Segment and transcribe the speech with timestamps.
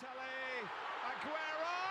[0.00, 0.66] Balotelli,
[1.04, 1.89] Aguero!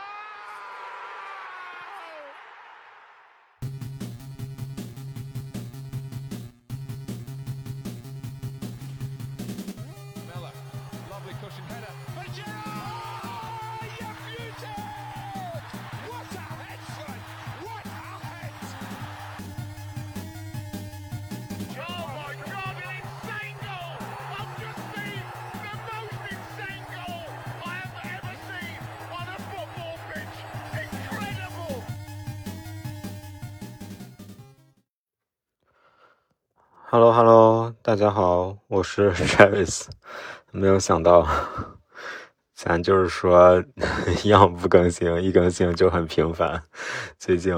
[36.92, 39.86] Hello，Hello，大家好，我是 Travis。
[40.50, 41.24] 没有想到，
[42.56, 43.64] 咱就是说，
[44.26, 46.64] 一样不更新，一更新就很频繁。
[47.20, 47.54] 最近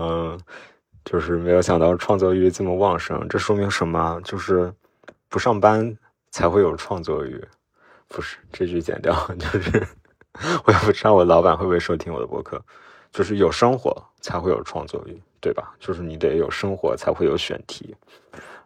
[1.06, 4.20] 就是没有想到创作欲这么旺盛，这说明什么？
[4.26, 4.74] 就是
[5.30, 5.98] 不上班
[6.32, 7.42] 才会有创作欲。
[8.10, 9.88] 不是这句剪掉，就是
[10.66, 12.62] 我也不知道我老板会不会收听我的博客。
[13.14, 15.74] 就是有生活才会有创作欲，对吧？
[15.80, 17.96] 就是你得有生活才会有选题。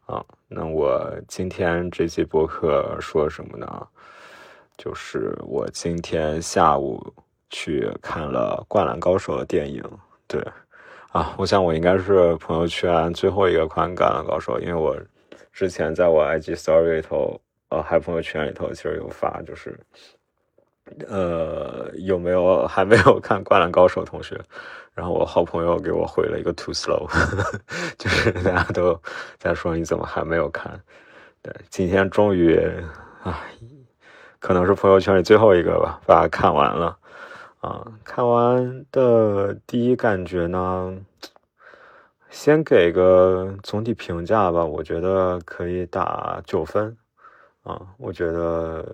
[0.05, 3.87] 啊，那我今天这期播客说什么呢？
[4.77, 7.01] 就是我今天下午
[7.49, 9.83] 去看了《灌篮高手》的电影。
[10.27, 10.39] 对，
[11.11, 14.95] 啊，我想我应该是朋友圈最后一个看《灌篮高手》，因为我
[15.51, 19.79] 之前在我 IG Story 里头，呃，还朋友圈里头其实有发，就是。
[21.07, 24.39] 呃，有没有 还没有看《灌篮高手》同学？
[24.93, 27.05] 然后我好朋友给我回了一个 too slow，
[27.97, 28.97] 就是大家都
[29.37, 30.79] 在说你怎么还没有看？
[31.41, 32.57] 对，今天终于
[33.23, 33.43] 啊，
[34.39, 36.97] 可能是朋友圈里最后一个吧，把它看完了。
[37.59, 40.95] 啊，看完的第一感觉呢，
[42.29, 46.95] 先给个总体评价吧，我觉得可以打九分。
[47.63, 48.85] 啊，我觉得。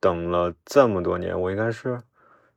[0.00, 2.00] 等了这么多年，我应该是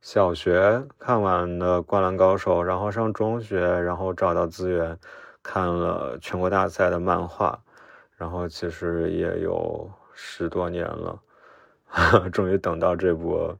[0.00, 4.96] 小学看完的《灌篮高手》，然后上中学，然后找到资源
[5.42, 7.62] 看了全国大赛的漫画，
[8.16, 11.20] 然后其实也有十多年了，
[12.30, 13.56] 终于等到这部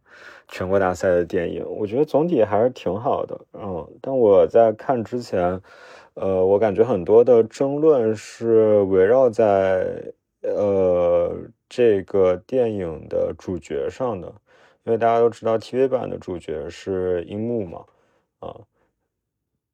[0.47, 1.65] 全国大赛的电影。
[1.69, 3.89] 我觉得总体还是挺好的，嗯。
[4.01, 5.61] 但我在看之前，
[6.15, 10.13] 呃，我感觉很多的争论是围绕在。
[10.45, 11.33] 呃，
[11.75, 14.29] 这个电影的主角上的，
[14.85, 17.83] 因为大家都知道 TV 版的主角是樱木嘛，
[18.41, 18.61] 啊，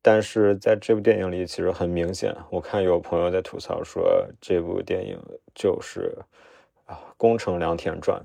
[0.00, 5.20] 但是在这部电影里，其实很明显，我看有朋友在吐槽说这部电影
[5.56, 6.16] 就是
[6.86, 8.24] 啊宫城良田传，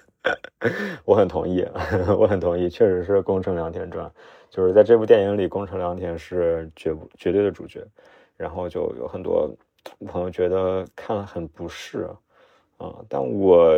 [1.06, 1.66] 我很同意，
[2.18, 4.12] 我很同意，确实是宫城良田传，
[4.50, 7.82] 就是在这部电影里，宫城良田是绝绝对的主角，
[8.36, 9.50] 然后就有很多。
[10.06, 12.06] 朋友觉得看了很不适，
[12.80, 13.72] 啊但我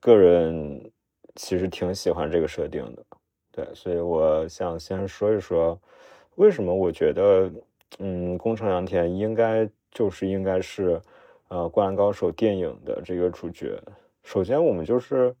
[0.00, 0.90] 个人
[1.36, 3.04] 其实挺喜欢这个设定的，
[3.52, 5.80] 对，所以我想先说一说
[6.34, 7.50] 为什么我觉得，
[8.00, 11.00] 嗯，宫城良田应该就是应该是
[11.48, 13.80] 呃《灌篮高手》电影的这个主角。
[14.24, 15.34] 首先，我们就是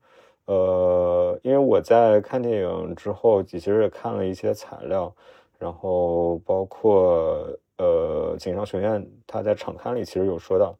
[0.46, 5.14] 呃，因为我在看电影之后，其实也看了一些材料，
[5.58, 7.46] 然后包括。
[7.76, 10.78] 呃，锦上学院他在场刊里其实有说到，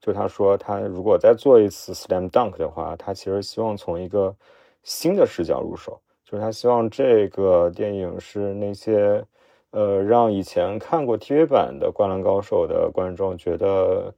[0.00, 4.34] 就他说他如果再做一次 slam dunk 的话，他其实希望从一个
[4.82, 9.24] 新的视角入手，就是他希望这个电影是那些
[9.70, 14.14] 呃让以前看过 TV 版的《灌篮高手》的观众觉得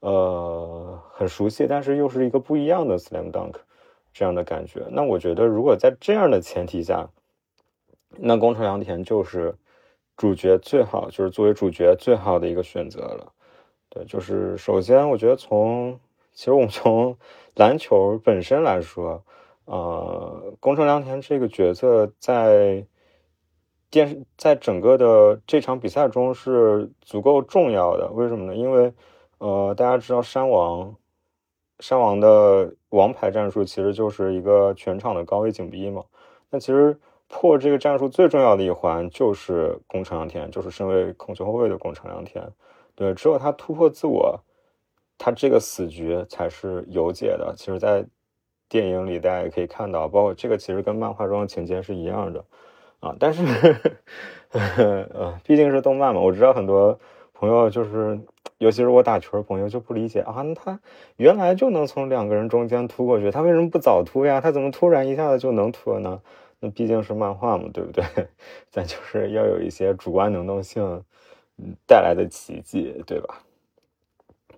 [0.00, 3.54] 呃很熟悉，但是又是一个不一样的 slam dunk
[4.12, 4.86] 这样的感觉。
[4.90, 7.08] 那我觉得如果在这样的前提下，
[8.18, 9.54] 那宫城良田就是。
[10.14, 13.32] 主角最好就是作为主角最好的一个选择了，
[13.94, 16.00] 对，就是首先我觉得从
[16.32, 17.14] 其实我们从
[17.56, 19.22] 篮球本身来说，
[19.66, 22.86] 呃，宫城良田这个角色在
[23.90, 28.10] 电视在整个的这场比赛中是足够重要的。
[28.12, 28.56] 为什么呢？
[28.56, 28.94] 因为
[29.36, 30.96] 呃，大家知道山王
[31.80, 36.02] 山王的王牌战术其实就是一个全场的高位紧逼嘛，
[36.48, 36.98] 那其实。
[37.34, 42.46] 破这个战术最重要的一环就是宫城良田，就是身为控球后卫的宫城良田。
[42.94, 44.40] 对，只有他突破自我，
[45.18, 47.54] 他这个死局才是有解的。
[47.56, 48.04] 其实，在
[48.68, 52.44] 电影里大家也可以看到，包括这个其实跟漫画中的情节是一样的
[53.00, 53.14] 啊。
[53.18, 53.44] 但是
[54.50, 56.98] 呵呵，呃，毕竟是动漫嘛，我知道很多
[57.32, 58.20] 朋友就是，
[58.58, 60.80] 尤其是我打球的朋友就不理解啊，那他
[61.16, 64.40] 原来就能从两个人中间突过去，他为什么不早突呀？
[64.40, 66.20] 他怎么突然一下子就能突了呢？
[66.60, 68.04] 那毕竟是漫画嘛，对不对？
[68.70, 71.02] 咱就是要有一些主观能动性，
[71.86, 73.42] 带来的奇迹，对吧？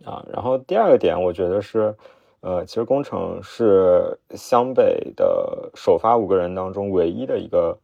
[0.04, 1.94] 啊，然后第二个点，我觉得是，
[2.40, 7.78] 呃，其实宫城是湘北的首发五个人当中唯一的一个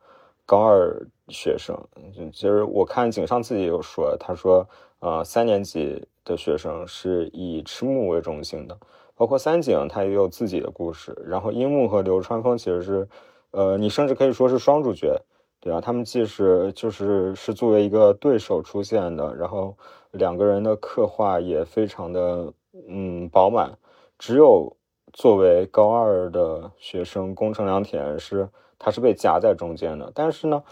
[0.44, 1.74] 高二学生。
[2.32, 4.68] 其实我看井上自己有说，他说，
[4.98, 8.76] 呃，三年级的学生是以赤木为中心的，
[9.14, 11.16] 包括三井他也有自己的故事。
[11.26, 13.08] 然后樱木和流川枫其实是，
[13.52, 15.18] 呃，你甚至可以说是双主角，
[15.60, 19.76] 对啊，他们既是就是是作为一个对手出现的，然后
[20.10, 22.52] 两个人的刻画也非常的
[22.88, 23.76] 嗯饱满。
[24.18, 24.74] 只有
[25.12, 28.48] 作为高二的学生，宫城良田是
[28.78, 30.10] 他是被夹在中间的。
[30.14, 30.62] 但是呢，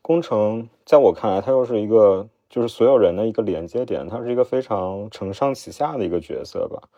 [0.00, 6.88] 宫城在我看来，他又是一个就是所有人的一个连接点，他是一个非常承上启下的一个角色吧。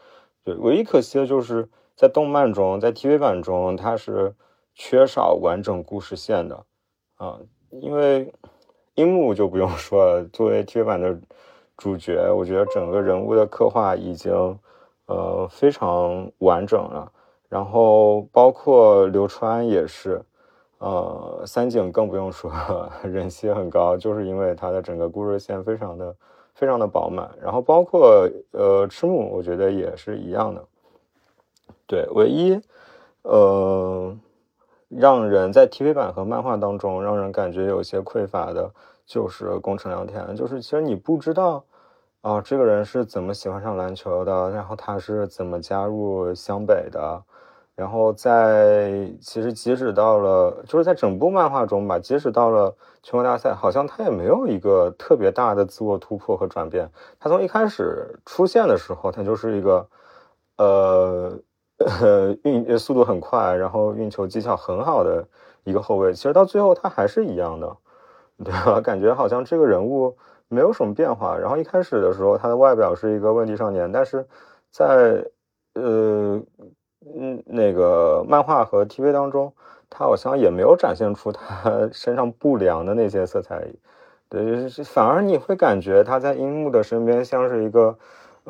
[0.45, 4.35] 对，唯一可惜的就是在动漫中，在 TV 版中，他是
[4.75, 6.65] 缺少完整故事线的
[7.21, 7.39] 啊。
[7.71, 8.33] 因为
[8.95, 11.17] 樱木就不用说了，作为 TV 版的
[11.77, 14.59] 主角，我觉得整个人物的刻画已经。
[15.07, 17.11] 呃，非常完整了，
[17.49, 20.23] 然后包括流川也是，
[20.79, 22.53] 呃，三井更不用说，
[23.03, 26.15] 人气很高，就是因为他的整个故事线非常的
[26.55, 30.65] 非常的饱满，然后包括呃赤木，我觉得也是一样的。
[31.89, 32.61] 对，唯一
[33.23, 34.17] 呃
[34.91, 38.71] 让人在 TV 版和漫画当中让人感觉有些匮乏的，
[39.07, 41.65] 就是宫城良田，就是其实你不知道。
[42.23, 44.51] 啊，这个人是怎么喜欢上篮球的？
[44.51, 47.23] 然后他是怎么加入湘北的？
[47.75, 56.91] 然后在其实即使到了，就是在整部漫画中吧，即使到了全国大赛，好像他也没有一个特别大的自我突破和转变。
[57.19, 59.89] 他从一开始出现的时候，他就是一个
[60.59, 61.39] 呃
[61.87, 65.27] 呃运速度很快，然后运球技巧很好的
[65.65, 66.13] 一个后卫。
[66.13, 67.77] 其实到最后他还是一样的，
[68.45, 68.81] 对吧？
[68.81, 70.17] 感觉好像这个人物。
[70.53, 71.39] 没有什么变化。
[71.39, 74.27] 然后一开始的时候，他的外表是一个问题少年，但是
[74.69, 75.25] 在
[75.75, 76.43] 呃
[77.17, 79.53] 嗯那个漫画和 TV 当中，
[79.89, 83.65] 他好像也没有展现出他 身上不良的那些色彩。
[84.29, 87.97] 对，反而你会感觉他在樱木的身边像是一个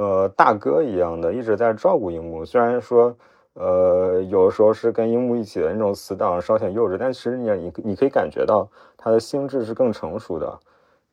[0.00, 2.43] 呃大哥一样的，一直在照顾樱木。
[2.43, 3.14] 虽然说
[3.52, 8.67] 呃有时候是跟樱木一起的那种死党稍显幼稚，但其实你你你可以感觉到
[8.97, 10.58] 他的心智是更成熟的。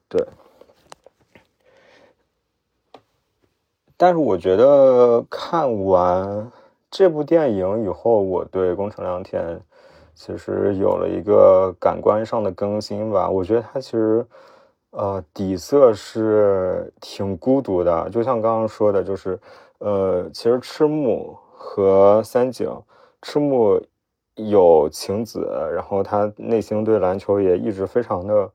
[0.07, 0.25] 对。
[3.97, 6.51] 但是我觉得看完
[6.89, 9.59] 这部电影以后，我对宫城良田
[10.13, 13.29] 其实有了一个感官上的更新吧。
[13.29, 14.25] 我觉得他其实，
[14.91, 18.09] 呃，底色是挺孤独的。
[18.09, 19.39] 就像刚刚说的，就是，
[19.79, 22.69] 呃，其实赤木和三井，
[23.21, 23.81] 赤木
[24.35, 28.49] 有晴子，然后他内心对篮球也一直非常的。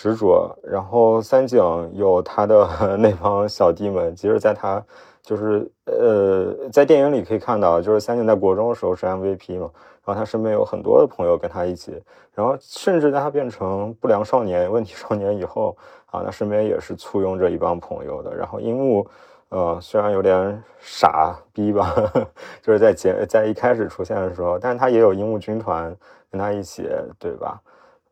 [0.00, 1.58] 执着，然后三井
[1.92, 4.80] 有他的 那帮小弟们，即使，在他
[5.28, 9.70] 就是呃，在电影里可以看到，就是三井在国中的时候是 MVP 嘛，
[10.02, 12.02] 然后他身边有很多的朋友跟他一起，
[12.32, 15.76] 然后甚至在他变成不良少年、问题少年以后
[16.06, 18.34] 啊，他身边也是簇拥着一帮朋友的。
[18.34, 19.06] 然后樱木，
[19.50, 21.94] 呃，虽然有点傻逼吧，
[22.62, 25.94] 就是在结在一开始出现的时候，但是他也有樱木军团
[26.30, 26.88] 跟他一起，
[27.18, 27.60] 对吧？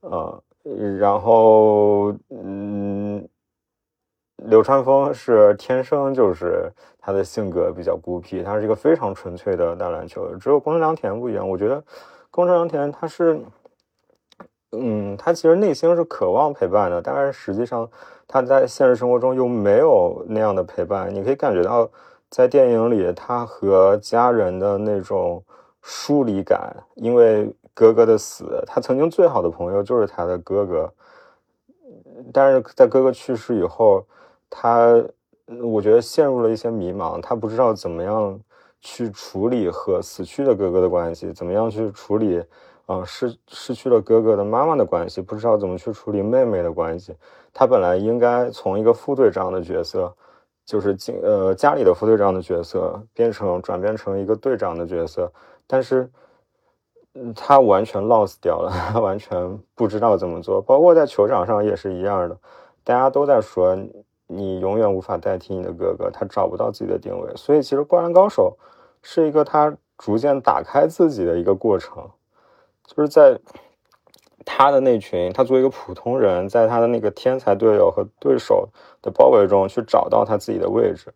[0.00, 0.42] 呃。
[0.98, 3.24] 然后，嗯，
[4.44, 10.34] 流川枫是天生就是他的性格比较孤僻，他是一个非常纯粹的打篮球。
[10.36, 11.82] 只有宫城良田不一样，我觉得
[12.30, 13.40] 宫城良田他是，
[14.72, 17.88] 嗯，他其实内心是渴望陪伴的，但是实际上
[18.28, 21.14] 他在现实生活中又没有那样的陪伴。
[21.14, 21.88] 你可以感觉到，
[22.28, 25.42] 在电影里他和家人的那种
[25.82, 27.54] 疏离感，因为。
[27.78, 30.90] 哥哥的死，他曾经最好的朋友就是他的哥哥，
[32.32, 34.02] 但是在哥哥去世以后，
[34.48, 35.02] 他
[35.62, 38.40] 我觉得陷入了一些迷茫，他不知道怎么样
[38.80, 42.42] 去处理和死去的哥哥的关系，怎么样去处理
[42.86, 47.14] 啊失失去了哥哥的妈妈的关系，不知道怎么去处理妹妹的关系。
[47.52, 50.14] 他本来应该从一个副队长的角色，
[50.64, 55.32] 就是进呃家里的副队长的角色，变成转变成一个队长的角色，
[55.66, 56.10] 但是。
[57.34, 62.38] 他完全 lost 掉了，他 完全不知道怎么做，包括在球场上也是一样的，
[62.84, 63.74] 大家都在说
[64.26, 68.56] 你永远无法代替你的哥哥，他找不到自己的定位，所以其实《灌篮高手》
[69.02, 72.02] 是一个他逐渐打开自己的一个过程，
[72.86, 73.38] 就是在
[74.44, 78.68] 他的那群，他作为一个普通人，在他的那个天才队友和对手
[79.02, 81.12] 的包围中去找到他自己的位置。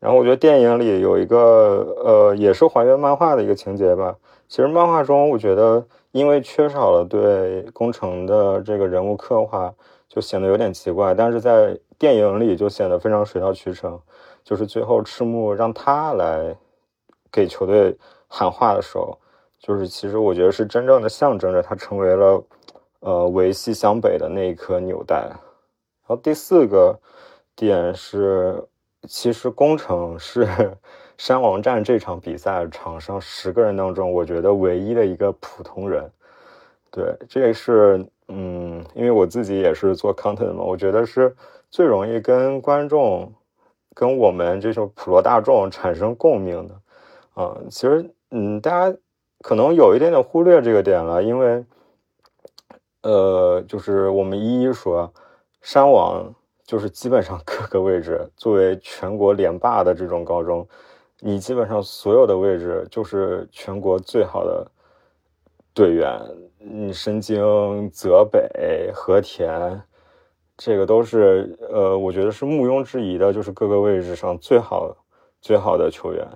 [0.00, 4.16] 然后我觉得电影里有一个呃，也是还原漫画的一个情节吧。
[4.46, 9.74] 其实漫画中，我觉得因为缺少了对宫城的这个人物刻画，
[10.08, 11.12] 就显得有点奇怪。
[11.14, 14.00] 但是在电影里就显得非常水到渠成，
[14.44, 16.56] 就是最后赤木让他来
[17.30, 17.96] 给球队
[18.28, 19.18] 喊话的时候，
[19.58, 22.44] 就是其实我觉得是真正的象征着他成为了
[23.00, 25.16] 呃维系湘北的那一颗纽带。
[25.16, 25.36] 然
[26.06, 26.98] 后第四个
[27.56, 28.64] 点是，
[29.08, 30.46] 其实工程是
[31.18, 36.08] 山王战这场比赛场上十个人当中，我觉得唯一的一个普通人。
[36.90, 41.34] 对，这也是嗯，因为我自己也是做 content 嘛，我觉得是
[41.70, 43.32] 最容易跟观众。
[43.94, 46.74] 跟我们这种普罗大众产生共鸣的，
[47.34, 48.96] 啊，其实，嗯，大家
[49.40, 51.64] 可能有一点点忽略这个点了，因为，
[53.02, 55.12] 呃，就是我们一一说，
[55.62, 56.32] 山王
[56.64, 60.64] 就是基本上各个位置，作为全国连霸的这种高中，
[61.18, 64.64] 你基本上所有的位置就是全国最好的
[65.74, 66.20] 队员，
[66.60, 69.82] 嗯，申京、泽北、和田。
[70.58, 74.92] 这个都是呃，我觉得是毋庸置疑的，就是各个位置上最好
[75.40, 76.26] 最好的球员。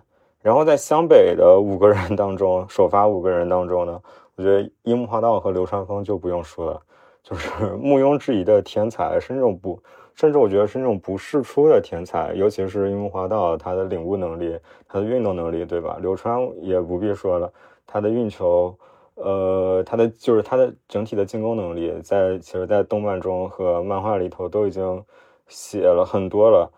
[0.41, 4.01] 然后在湘北的五个人当中，首发五个人当中呢，
[4.37, 6.81] 我觉得樱木花道和流川枫就不用说了，
[7.25, 9.83] 就是 毋庸置疑的天才，是那种不，
[10.15, 12.33] 甚至我觉得是那种不世出的天才。
[12.35, 14.57] 尤其是樱木花道，他的领悟能力，
[14.89, 15.99] 他的运动能力，对吧？
[16.01, 17.53] 流川也不必说了，
[17.85, 18.73] 他的运球。
[19.15, 25.05] 呃，他的就是他的整体的进攻能力，在其实，在动漫中和漫画里头都已经
[25.49, 26.73] 写了很多了，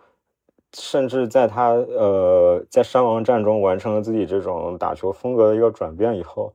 [0.73, 6.53] 甚至在他呃在山王战中完成了自己这种打球风格的一个转变以后，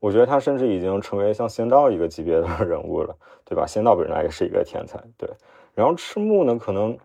[0.00, 3.66] 我觉得他甚至已经成为像仙道一个级别的 人物了，对吧？
[3.66, 5.28] 仙道本来也是一个天才，对。
[5.74, 6.96] 然后赤木呢，可能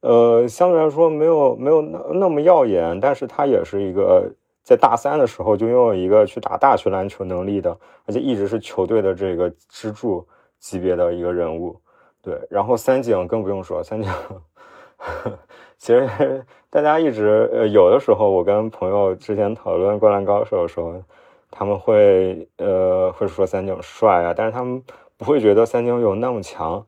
[0.00, 4.32] 呃相对来说没有没有那那么耀眼，但是他也是一个。
[4.64, 10.26] 在大三的时候就拥有一个去打大学篮球能力的，而且一直是球队的这个支柱
[10.58, 11.78] 级别的一个人物。
[12.22, 14.10] 对，然后三井更不用说，三井
[15.76, 20.94] 其实大家一直呃有的时候我跟朋友之前讨论灌篮高手的时候，
[21.50, 24.82] 他们会呃会说三井帅啊，但是他们
[25.18, 26.86] 不会觉得三井有那么强。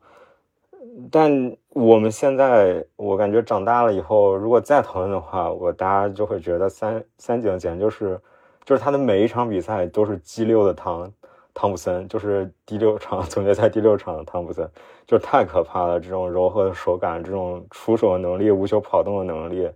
[1.11, 8.19] 但我们现在，我感觉长大了以后，如果再讨论的话，我大家就会觉得三三井简直就是，
[8.65, 11.13] 就是他的每一场比赛都是 G 六的汤
[11.53, 14.67] 汤普森，就是第六场总决赛第六场的汤普森，
[15.05, 15.99] 就太可怕了。
[15.99, 19.69] 这种柔和的手感，这种出手的能力，无球跑动的能力，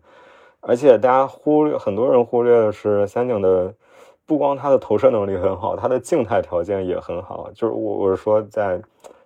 [0.60, 3.72] 而且大家忽略，很多人忽略的是三井的，
[4.26, 7.52] 不光他的投射能力很好，他的静态条件也很好。
[7.54, 8.82] 就是我我是说在。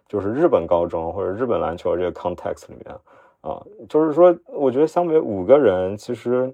[0.07, 2.95] 就是日本高中或者日本篮球这个 context 里面
[3.41, 6.53] 啊，就是说，我觉得相比五个人其实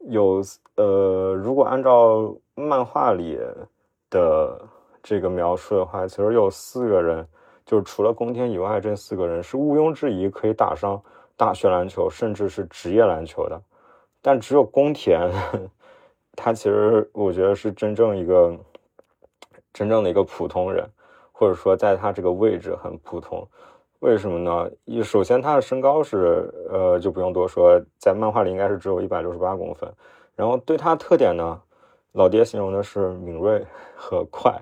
[0.00, 0.42] 有
[0.76, 3.38] 呃，如果按照漫画里
[4.10, 4.60] 的
[5.02, 7.26] 这个描述的话，其实有四个人，
[7.66, 11.00] 就是除了宫田以外，这四个人是毋庸置疑可以打上
[11.36, 13.60] 大学篮球，甚至是职业篮球的。
[14.22, 15.30] 但只有宫田，
[16.34, 18.56] 他其实我觉得是真正一个
[19.72, 20.88] 真正的一个普通人。
[21.36, 23.44] 或者说，在他这个位置很普通，
[23.98, 24.70] 为什么呢？
[24.84, 29.92] 一首先他的身高是，呃，就不用多说，在漫画里应该是只有一百六十八公分。
[30.36, 31.60] 然后对他特点呢，
[32.12, 34.54] 老爹形容的是敏锐和快。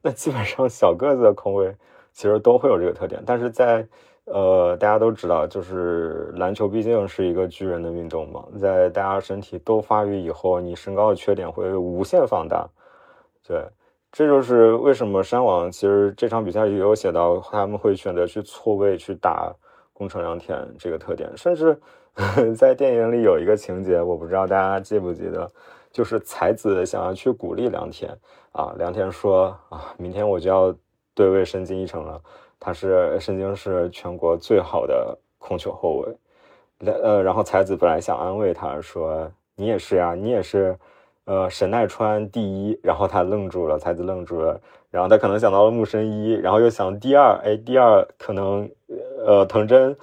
[0.00, 1.74] 那基本上小个子的控卫
[2.12, 3.20] 其实都会有这个特点。
[3.26, 3.84] 但是在，
[4.26, 12.68] 呃，大家都知道，就是篮球毕竟是一个巨人的运动嘛，在大家身体都发育以后，你身高的缺点会无限放大。
[13.44, 13.66] 对。
[14.12, 19.50] 这就是为什么山王其实这场比赛也有写到他们会选择去错位去打
[19.94, 21.80] 宫城良田这个特点，甚至
[22.54, 25.50] 在电影里有一个情节，我不知道大家记不记得，
[25.90, 28.14] 就是才子想要去鼓励良田。
[28.52, 30.74] 啊，良田说啊，明天我就要
[31.14, 32.20] 对位申京一城了，
[32.60, 40.78] 他是申京是全国最好的控球后卫，呃，然后才子本来想安慰他说，你也是呀，你也是。
[41.24, 44.60] 呃，神奈川第一，然后他愣住了，才子愣住了，
[44.90, 48.68] 然后他可能想到了木神一，然后又想第二，哎，第二可能，
[49.24, 49.96] 呃，藤真，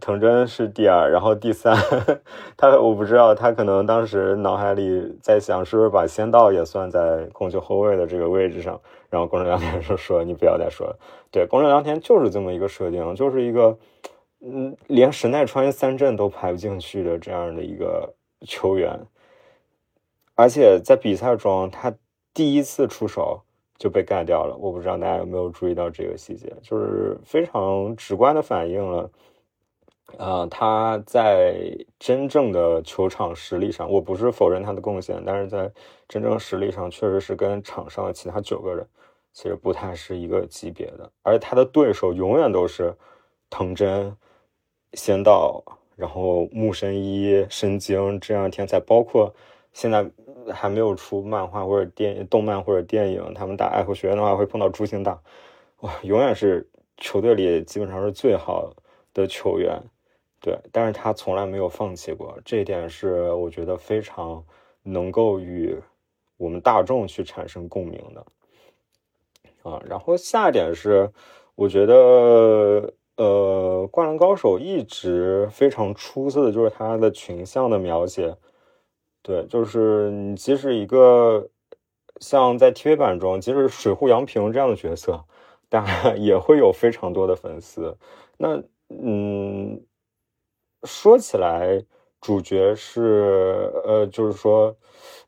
[0.00, 1.76] 藤真是第二，然后第三，
[2.56, 8.80] 他我不知道，他可能当时脑海里在想，是不是把仙道也算在控球后卫的这个位置上，
[9.10, 10.96] 然后宫城良田说说你不要再说了，
[11.32, 13.76] 对，宫城良田就是这么一个设定，就是一个，
[14.40, 18.14] 嗯，连神奈川三镇都排不进去的这样的一个
[18.46, 19.00] 球员。
[20.38, 21.92] 而且在比赛中，他
[22.32, 23.42] 第一次出手
[23.76, 24.56] 就被盖掉了。
[24.56, 29.10] 我不知道大家有没有注意到这个细节，就是非常直观的反映了，
[30.16, 35.68] 呃，他在真正的球场实力上，我不是否认他的贡献，但是在
[36.08, 38.86] 真正实力上，确实是跟场上的其他九个人
[39.32, 41.10] 其实不太是一个级别的。
[41.22, 42.94] 而他的对手永远都是
[43.50, 44.16] 藤真、
[44.92, 45.60] 仙道，
[45.96, 49.34] 然后木神一、申京这样天才，包括
[49.72, 50.08] 现在。
[50.52, 55.20] 还没有出漫画或者电动漫或者电影，他们打爱护学院的话会碰到朱星大，
[55.80, 58.72] 哇，永远是球队里基本上是最好
[59.12, 59.80] 的球员，
[60.40, 64.44] 对，但是他从来没有放弃过，这一点是我觉得非常
[64.82, 65.76] 能够与
[66.36, 71.10] 我们大众去产生共鸣的，啊，然后下一点是，
[71.54, 72.92] 我觉得。
[73.18, 78.36] 呃，灌篮高手一直非常出色的就是他的群像的描写，
[79.28, 81.50] 对，就是你即使一个
[82.18, 85.22] 像在 TV 版中，即使水户洋平这样的角色，
[85.68, 87.94] 当然 也会有非常多的粉丝。
[88.38, 89.84] 那嗯，
[90.84, 91.84] 说起来，
[92.22, 94.74] 主角是呃，就是说，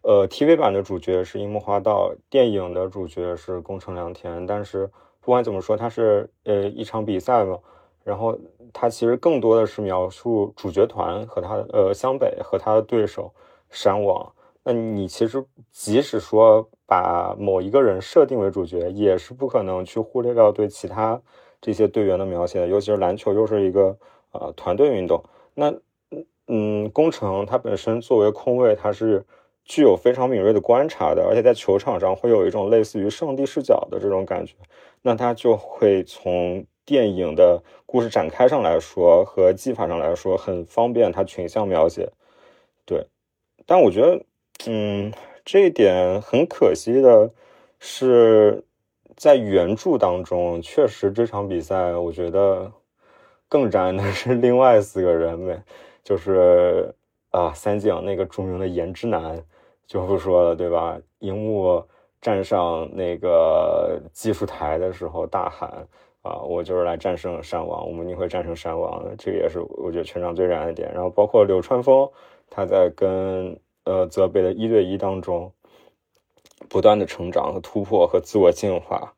[0.01, 4.47] 呃，TV 版的主角是樱木花道，电影的主角是宫城良田。
[4.47, 4.91] 但是
[5.21, 7.59] 不管怎么说，它是呃一场比赛嘛。
[8.03, 8.37] 然后
[8.73, 13.31] 他其实更多的是描述主角团和他呃湘北和他的对手
[13.71, 14.33] 山王。
[14.63, 21.21] 那你其实即使说把某一个人设定为主角，也是不可能去忽略掉对其他
[21.61, 22.69] 这些队员的描写的。
[22.69, 23.97] 尤其是篮球又是一个
[24.33, 25.23] 呃团队运动。
[25.55, 25.73] 那
[26.47, 29.25] 嗯，工程他本身作为空位，他是
[29.65, 34.55] 具有非常敏锐的观察的，而且在球场上会有一种类似于上帝视角的这种感觉。
[35.01, 42.11] 那他就会从电影的故事展开上来说和技法上来说很方便，它群像描写，
[43.71, 44.21] 但我觉得，
[44.67, 45.13] 嗯，
[45.45, 47.31] 这一点很可惜的
[47.79, 48.65] 是，
[49.15, 52.73] 在原著当中，确实这场比赛我觉得
[53.49, 55.63] 更燃的是另外四个人们，
[56.03, 56.93] 就是
[57.31, 59.41] 啊，三井那个著名的颜之男
[59.87, 60.99] 就不说了，对吧？
[61.21, 61.81] 樱木
[62.21, 65.87] 站上那个技术台的时候大喊。
[66.23, 69.03] 啊，我就是来战胜山王，我们一定会战胜山王。
[69.17, 70.93] 这个也是我觉得全场最燃的点。
[70.93, 72.07] 然后包括流川枫，
[72.51, 75.51] 他在跟呃泽北的一对一当中，
[76.69, 79.15] 不断的成长和突破和自我进化。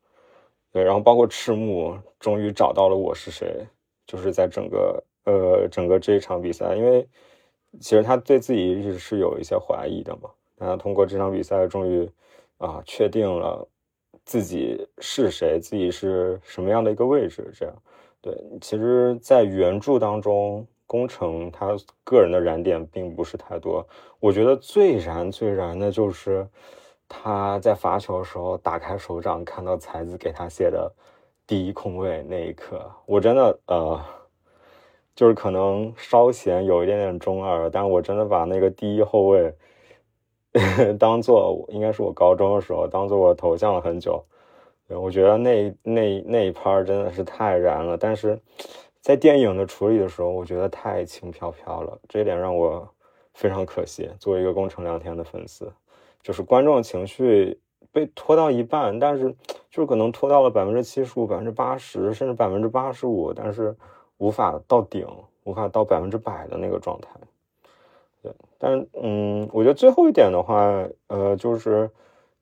[0.71, 3.67] 对，然后包括赤木，终于找到了我是谁，
[4.07, 7.05] 就是在整个呃整个这一场比赛，因为
[7.81, 10.29] 其实他对自己一直是有一些怀疑的嘛。
[10.55, 12.09] 那他通过这场比赛，终于
[12.59, 13.67] 啊确定了。
[14.25, 17.51] 自己是谁，自己是什么样的一个位置？
[17.53, 17.75] 这样，
[18.21, 23.87] 对，其实，在原著当中，工程他个人的燃点并不是太多。
[24.19, 26.47] 我觉得最燃、最燃的就是
[27.07, 30.91] 他在罚球的时候打开手掌，看到才子给他写的
[31.45, 33.99] 第一空位那一刻，我真的呃，
[35.15, 39.53] 就是可能稍显有一点点中二，但我真的把那个第一后卫。
[40.99, 44.23] 当做应该是我高中的时候，当做我头像了很久。
[44.87, 48.39] 我觉得那那那一拍真的是太燃了，但是
[49.03, 52.87] 在电影的处理的时候，我觉得太轻飘飘了，这一点让我
[53.33, 54.09] 非常可惜。
[54.17, 55.69] 作为一个宫城良田的粉丝，
[56.21, 57.59] 就是观众情绪
[57.91, 59.29] 被拖到一半，但是
[59.69, 63.75] 就是可能拖到了百分之七十五、百分之八十，甚至百分之八十五，但是
[64.19, 65.05] 无法到顶，
[65.43, 67.09] 无法到百分之百的那个状态。
[68.21, 70.55] 对，但嗯，我觉得最后一点的话，
[71.07, 71.91] 呃，就是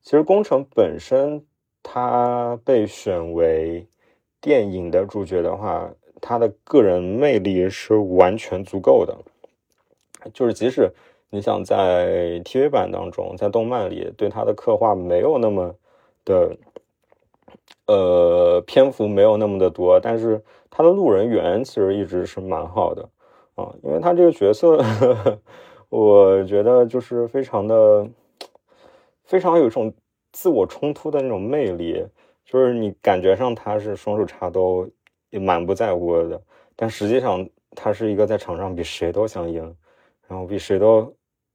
[0.03, 1.43] 其实工程本身，
[1.81, 3.87] 他被选为
[4.39, 9.17] 电影的主角的话，他的个人魅力是完全足够的。
[10.33, 10.89] 就是即使
[11.31, 15.75] 你想在 TV 版当中，在动漫里对他的刻画没有那么
[16.23, 16.55] 的，
[17.87, 23.09] 呃，篇幅没有那么的多，但是他的路人缘其实一直是蛮好的
[23.55, 24.79] 啊，因为他这个角色。
[25.89, 28.07] 我觉得就是非常的，
[29.25, 29.93] 非常有一种
[30.31, 32.05] 自我冲突的那种魅力，
[32.45, 34.87] 就是你感觉上他是双手插兜，
[35.31, 36.39] 也满不在乎的，
[36.75, 39.75] 但实际上他是一个在场上比谁都想赢，
[40.27, 41.11] 然后比谁都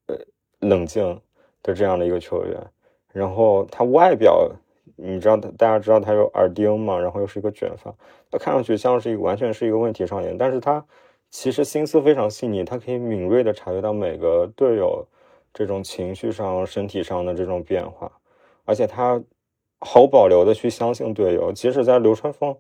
[0.08, 0.18] 呃
[0.58, 1.20] 冷静
[1.62, 2.60] 的这样的一个球员。
[3.12, 4.50] 然后他外表，
[4.96, 7.94] 你知道大家知道他有耳钉嘛，然后又是一个卷发，
[8.30, 10.84] 他看上去像是一个完全是一个问题少年，但是他。
[11.28, 15.04] 其实心思非常细腻，他可以敏锐的察觉到每个队友
[15.52, 18.10] 这种情绪上、身体上的这种变化，
[18.64, 19.20] 而且他
[19.80, 22.56] 毫无保留的去相信队友，即使在流川枫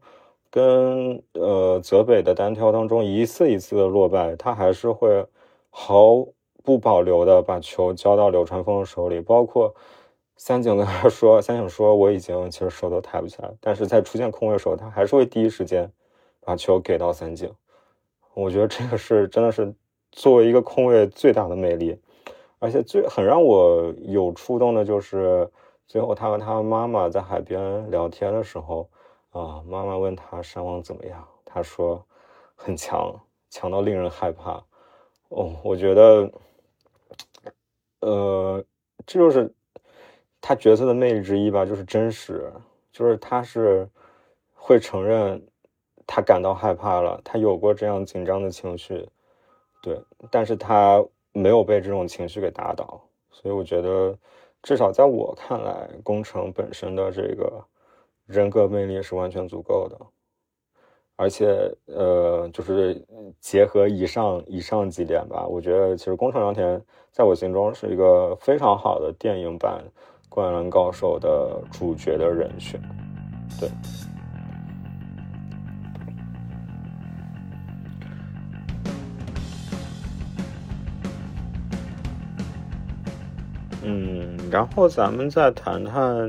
[0.50, 5.26] 跟呃泽北的单挑当中一次一次的落败，他还是会
[5.70, 6.26] 毫
[6.62, 9.20] 不保留的把球交到流川枫的手里。
[9.20, 9.74] 包括
[10.36, 15.90] 三井跟他说，三井说我已经其实手都抬不起来，但是在出现空位的时候，他还是会第一时间
[16.40, 17.52] 把球给到三井。
[18.34, 19.74] 我觉得这个是真的是
[20.12, 21.98] 作为一个空位最大的魅力，
[22.58, 25.50] 而且最很让我有触动的就是
[25.86, 28.88] 最后他和他妈妈在海边聊天的时候，
[29.36, 32.02] 啊，妈妈问他山王怎么样，他说
[32.54, 33.14] 很强，
[33.50, 34.64] 强到令人害怕。
[35.28, 36.32] 哦，我觉得，
[38.00, 38.64] 呃，
[39.04, 39.52] 这就是
[40.40, 42.50] 他角色的魅力之一吧，就是真实，
[42.90, 43.86] 就是他是
[44.54, 45.46] 会承认
[46.06, 49.06] 他感到害怕了，他有过这样紧张的情绪，
[49.82, 52.98] 对，但是他没有被这种情绪给打倒，
[53.30, 54.16] 所以我觉得，
[54.62, 57.62] 至少在我看来，工程本身的这个
[58.26, 59.98] 人格魅力是完全足够的。
[61.18, 61.46] 而且，
[61.86, 63.02] 呃，就是
[63.40, 66.78] 结合以上以上几点吧，我觉得其实宫城良田
[67.10, 69.82] 在我心中是一个非常好的电影版
[70.28, 72.78] 《灌篮高手》的主角的人选。
[73.58, 73.70] 对，
[83.82, 86.28] 嗯，然后咱们再谈谈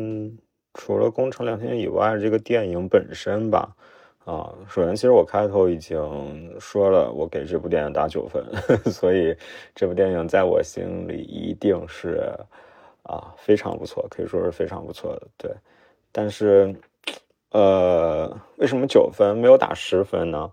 [0.78, 3.76] 除了工程良田以外，这个电影本身吧。
[4.24, 5.98] 啊，首先，其实我开头已经
[6.60, 8.44] 说了，我给这部电影打九分，
[8.92, 9.34] 所以
[9.74, 12.30] 这部电影在我心里一定是
[13.04, 15.28] 啊非常不错，可以说是非常不错的。
[15.38, 15.52] 对，
[16.12, 16.76] 但是，
[17.52, 20.52] 呃，为什么九分没有打十分呢？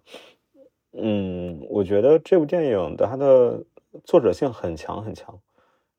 [0.92, 3.60] 嗯，我觉得这部电影的它的
[4.04, 5.36] 作者性很强很强，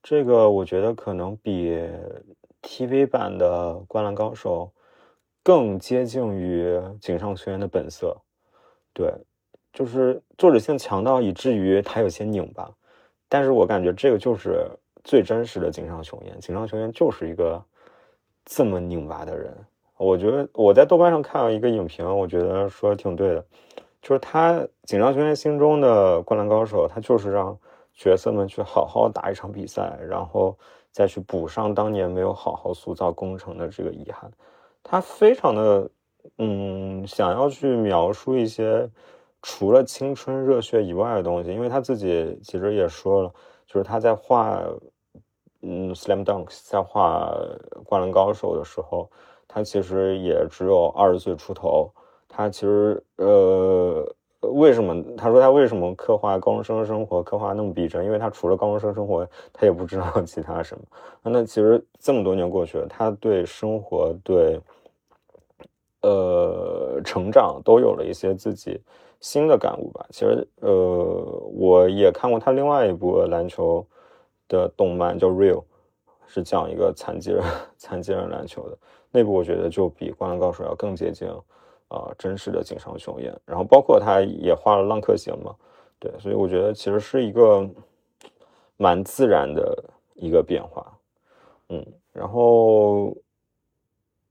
[0.02, 1.78] 这个我觉得可能比
[2.66, 4.72] TV 版的《灌篮高手》。
[5.46, 8.20] 更接近于井上雄彦的本色，
[8.92, 9.14] 对，
[9.72, 12.68] 就是作者性强到以至于他有些拧巴，
[13.28, 14.68] 但是我感觉这个就是
[15.04, 17.64] 最真实的井上雄彦，井上雄彦就是一个
[18.44, 19.56] 这么拧巴的人。
[19.98, 23.46] 我觉得我在豆瓣上看了一个影评，我觉得说的挺对的，
[24.02, 27.56] 就是他井上雄彦心中的灌篮高手，他就是让
[27.94, 30.58] 角色们去好好打一场比赛，然后
[30.96, 34.32] 再去补上当年没有好好塑造工程的这个遗憾。
[34.82, 35.90] 他非常的，
[36.38, 38.90] 嗯，想要去描述一些
[39.42, 43.30] 除了青春热血以外的东西，因为他自己其实也说了，
[43.66, 44.58] 就是他在画，
[45.60, 47.30] 嗯，Slam Dunk，在画
[47.84, 49.10] 灌篮高手的时候，
[49.46, 51.92] 他其实也只有二十岁出头。
[52.26, 54.14] 他其实，呃，
[54.52, 58.04] 为什么他说他为什么刻画高中生生活刻画那么逼真？
[58.04, 60.84] 因为他除了高中生生活，他也不知道其他什么。
[61.22, 64.60] 那其实这么多年过去了，他对生活对。
[66.02, 68.80] 呃，成长都有了一些自己
[69.18, 70.06] 新的感悟吧。
[70.10, 73.84] 其实，呃，我也看过他另外一部篮球
[74.46, 75.54] 的动漫，叫《Real》，
[76.28, 77.42] 是讲一个残疾人、
[77.76, 78.78] 残疾人篮球的。
[79.10, 81.26] 那部我觉得就比《灌篮高手》要更接近
[81.88, 83.34] 啊真实的井上雄彦。
[83.44, 85.54] 然后，包括他也画了浪客行嘛，
[85.98, 87.68] 对，所以我觉得其实是一个
[88.76, 90.92] 蛮自然的一个变化。
[91.68, 93.16] 嗯，然后。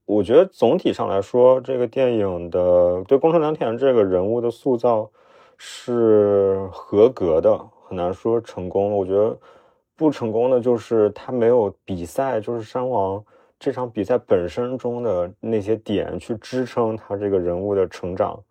[0.08, 5.10] 我觉得总体上来说，这个电影的对宫城良田这个人物的塑造
[5.58, 8.96] 是合格的，很难说成功。
[8.96, 9.36] 我觉得
[9.96, 13.26] 不成功的就是他没有比赛，就是山王
[13.60, 18.44] 这场比赛本身中的那些点去支撑他这个人物的成长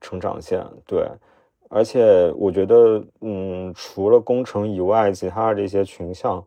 [0.00, 0.64] 成长线。
[0.86, 1.08] 对，
[1.68, 6.44] 而且我觉得，嗯，除了宫城以外，其他的这些群像。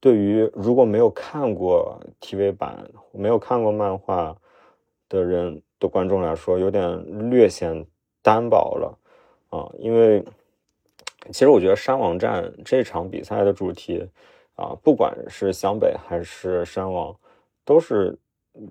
[0.00, 4.32] 对于如果没有看过 TV 版、没有看过漫画
[5.08, 7.84] 的人的观众来说，有点略显
[8.22, 8.96] 单薄了
[9.50, 9.68] 啊！
[9.80, 10.24] 因为
[11.32, 14.08] 其实我觉得山王战这场比赛的主题
[14.54, 17.12] 啊，不管是湘北还是山王，
[17.68, 18.18] 都是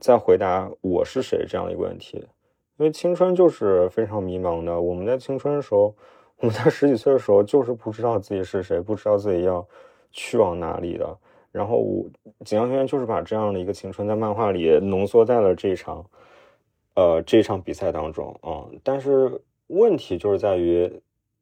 [0.01, 2.17] 在回答“我是谁”这样的一个问题。
[2.77, 5.95] 因为青春就是非常迷茫的，我们在青春的时候，
[6.37, 9.63] 我们在十几岁的时候，就是不知道自己是谁，不知道自己要。
[10.09, 11.17] 去往哪里的？
[11.51, 12.09] 然后我
[12.45, 16.03] 锦江学院就是把这样的一个青春在漫画里浓缩在了这场，
[16.95, 18.65] 呃，这场比赛当中啊。
[18.83, 20.89] 但是问题就是在于，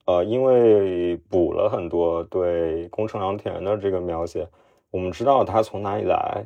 [0.08, 4.46] 呃，因为补了很多对宫城良田的这个描写，
[4.90, 6.44] 我们知道他从哪里来，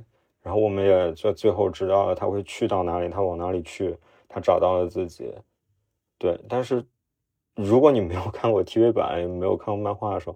[0.50, 3.96] 然后我们也就最后知道了他会去到哪里，他往哪里去，
[4.28, 5.32] 他找到了自己。
[6.18, 6.84] 对，但是
[7.54, 10.36] 如果你没有看过 TV 版，也没有看过漫画的时候，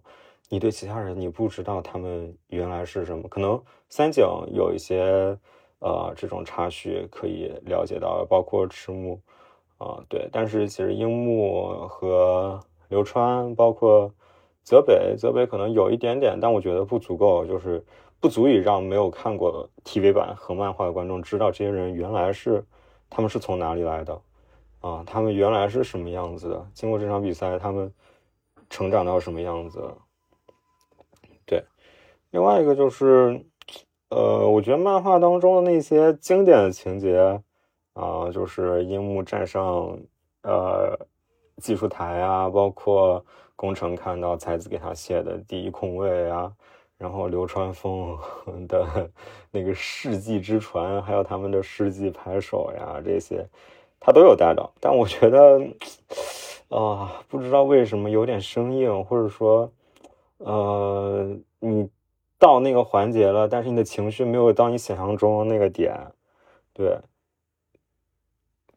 [0.50, 3.28] 你对其他人，你不知道他们原来是什么？
[3.28, 4.24] 可能三井
[4.54, 5.36] 有一些
[5.80, 9.20] 呃这种插叙可以了解到，包括赤木
[9.80, 10.30] 啊，对。
[10.32, 14.14] 但是其实樱木和流川，包括
[14.62, 17.84] 泽北，泽北可能有一点点，但我觉得不足够，就是
[18.24, 22.64] 不足以让没有看过 TV 版和漫画的观众知道这些人原来是
[23.10, 24.18] 他们是从哪里来的
[24.80, 26.66] 啊，他们原来是什么样子的？
[26.74, 27.94] 经过这场比赛，他们
[28.70, 29.94] 成长到什么样子？
[31.46, 31.62] 对
[32.32, 33.46] 另外一个就是，
[34.10, 37.42] 呃，我觉得漫画当中的那些经典的情节
[37.92, 40.00] 啊，就是樱木站上
[40.44, 40.98] 呃
[41.58, 43.26] 技术台啊，包括
[43.58, 46.54] 宫城看到才子给他写的第一空位啊，
[47.04, 48.18] 然后流川枫
[48.66, 49.10] 的
[49.52, 53.46] 那个世纪之船，还有他们的世纪拍手呀，这些
[54.00, 54.72] 他都有带到。
[54.80, 55.60] 但我觉得，
[56.70, 59.70] 啊，不知道为什么有点生硬，或者说，
[60.38, 61.90] 呃，你
[62.40, 65.94] 到那个环节了，但是你的情绪没有到你想象中的那个点，
[66.72, 66.98] 对。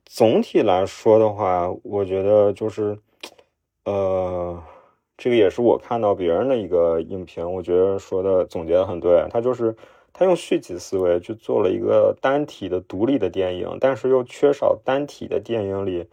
[0.05, 2.99] 总体来说的话，我觉得就是，
[3.85, 4.61] 呃，
[5.17, 9.27] 这个也是我看到别人的一个影评，我觉得说的总结的很对。
[9.31, 9.75] 他就是
[10.13, 16.07] 他用续集思维去做了一个单体的独立的电影，但是又缺少单体的电影里，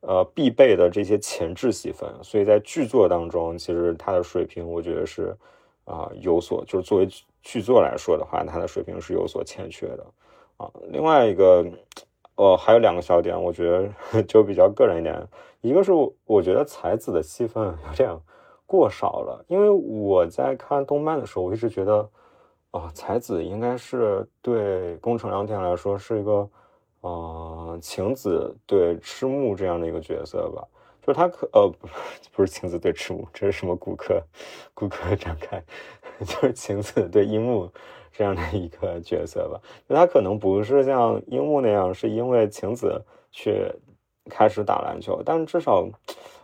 [0.00, 5.36] 呃，必备的这些前置戏份，所以在剧作当中，其实他的水平，我觉得是
[5.84, 7.08] 啊有所，就是作为
[7.42, 10.04] 剧作来说的话，他的水平是有所欠缺的
[10.56, 10.70] 啊。
[10.88, 11.64] 另外一个。
[12.36, 13.70] 哦，还有两个小点，我觉
[14.12, 15.14] 得 就比较个人一点。
[15.60, 15.92] 一个是
[16.24, 18.10] 我觉得才子的戏份有点
[18.70, 22.08] 过少了，因为我在看动漫的时候，我一直觉得，
[22.70, 26.48] 啊，才子应该是对宫城良田来说是一个，
[27.00, 30.62] 呃，晴子对赤木这样的一个角色吧。
[31.02, 31.88] 就是他可呃不
[32.36, 34.22] 不是晴子对赤木，这是什么骨科
[34.74, 35.60] 骨科展开？
[36.24, 37.68] 就是晴子对樱木。
[38.12, 43.72] 这样的一个角色吧，他可能不是像樱木那样，是因为晴子去
[44.28, 45.88] 开始打篮球，但至少，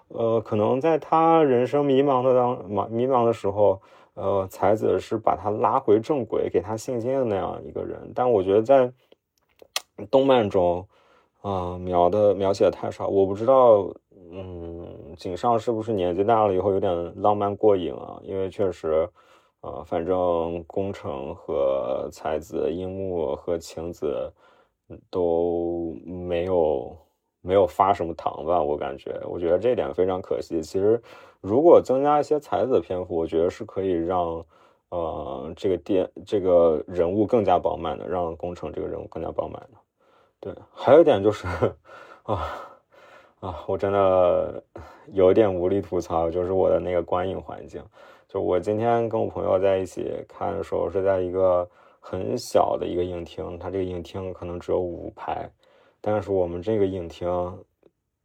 [0.08, 3.80] 呃，可能在他人生迷茫的当迷迷茫的时候，
[4.14, 8.12] 呃，才子是把他拉回正轨，给他信心的那样一个人。
[8.14, 8.92] 但我觉得在
[10.10, 10.86] 动漫中，
[11.42, 13.88] 啊，描的描写的太少，我不知道，
[14.30, 18.20] 嗯，井上是不是年纪大了以后有点浪漫过瘾啊？
[18.22, 19.08] 因为确实。
[19.62, 24.32] 啊，反正宫城和才子、樱木和晴子
[25.10, 26.96] 都没有
[27.46, 28.60] 没有发什么糖吧？
[28.60, 30.60] 我感觉，我觉得这点非常可惜。
[30.60, 31.00] 其实，
[31.40, 34.44] 如果增加一些才子篇幅，我觉得是可以让
[34.88, 39.78] 呃这个电这个人物更加饱满的，让宫城这个人物更加饱满的。
[40.40, 41.46] 对，还有一点就是
[42.24, 42.50] 啊
[43.40, 44.62] 啊，我真的
[45.12, 47.82] 有点无力吐槽，就是我的那个观影环境。
[48.28, 51.68] 就我今天跟我朋友在一起看的时候，是在一个
[52.00, 55.48] 很小的一个影厅，它这个影厅可能只有五排，
[56.00, 57.28] 但是我们这个影厅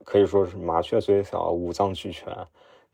[0.03, 2.35] 可以说是麻雀虽小，五脏俱全，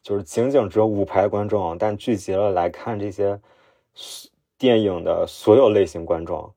[0.02, 3.40] 就是仅仅只有五排观众，但聚集了来看这些
[4.58, 6.54] 电影的所有类型观众。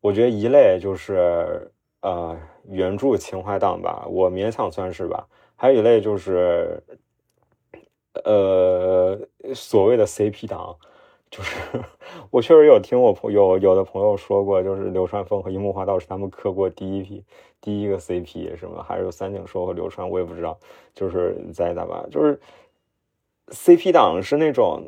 [0.00, 1.70] 我觉得一类就是
[2.02, 6.82] 呃原著情怀党吧，我勉强算是吧，还有一类就是。
[8.24, 9.16] 呃，
[9.54, 10.76] 所谓的 CP 党，
[11.30, 11.84] 就是
[12.30, 17.24] 我确实有听我朋有有的朋友说过，就是流川枫和樱木花道是他们磕过第一批
[17.60, 20.58] 第一个 CP，什么还有三井寿和流川，我也不知道，
[20.92, 22.40] 就是在打吧，就是
[23.48, 24.82] CP 党是那种，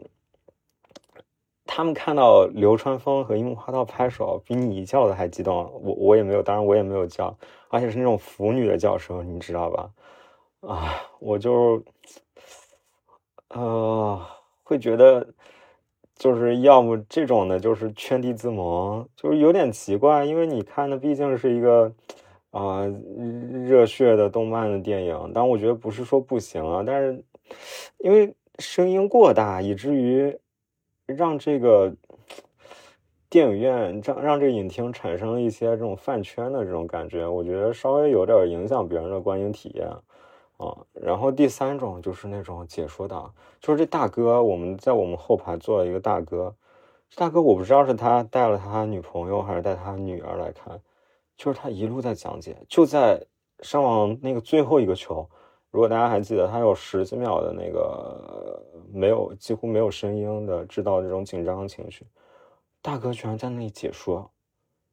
[1.65, 7.37] 他们看到流川枫和樱木花道拍手，比你叫的还激动，我我也没有，当然我也没有叫，
[7.69, 9.91] 而且是那种腐女的叫声，你知道吧？
[10.63, 11.83] 啊，我就。
[13.55, 14.19] 呃，
[14.63, 15.27] 会觉得
[16.23, 21.93] 就是要么这种的，就是圈地自萌，就是有点奇怪，因为你看的毕竟是一个
[22.53, 22.87] 啊
[23.67, 27.25] 热血的动漫的电影，但我觉得不是说不行啊，但是
[27.99, 30.39] 因为声音过大，以至于
[31.07, 31.93] 让这个
[33.29, 39.89] 电影院让让这个影厅产生了一些这种饭圈的这种感觉，我觉得稍微有点影响别人的观影体验。
[40.63, 46.55] 啊，然后第三种就是那种解说党，就是这大哥，我们在我们后排坐了一个大哥，
[47.11, 50.81] 这大哥我不知道是他带了他女朋友还是带他女儿来看，
[51.37, 53.21] 就是他一路在讲解，就在
[53.61, 55.29] 上网那个最后一个球，
[55.71, 62.07] 如果大家还记得，他有十几秒的那个没有几乎没有声音的制造这种紧张情绪，
[62.81, 64.31] 大哥居然在那里解说，